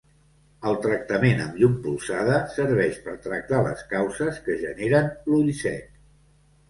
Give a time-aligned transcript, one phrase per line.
[0.69, 5.89] El tractament amb llum polsada serveix per tractar les causes que generen l'ull sec.